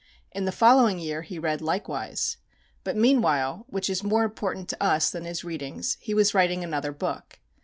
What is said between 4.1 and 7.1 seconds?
important to us than his readings, he was writing another